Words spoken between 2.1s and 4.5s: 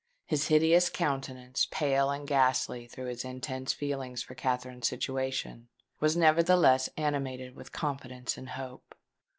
ghastly through his intense feelings for